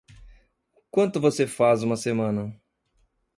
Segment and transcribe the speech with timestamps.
[0.89, 2.59] Quanto você faz uma semana?